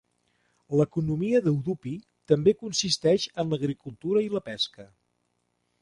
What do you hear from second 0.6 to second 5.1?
L'economia d'Udupi també consisteix en l'agricultura i la pesca.